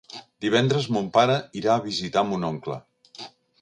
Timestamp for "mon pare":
0.95-1.37